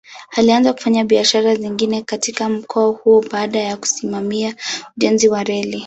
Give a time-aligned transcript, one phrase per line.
[0.37, 4.55] Alianza kufanya biashara zingine katika mkoa huo baada ya kusimamia
[4.97, 5.79] ujenzi wa reli.